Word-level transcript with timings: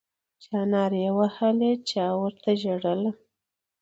چا 0.43 0.59
نارې 0.71 1.05
وهلې 1.17 1.71
چا 1.89 2.05
ورته 2.21 2.49
ژړله 2.61 3.11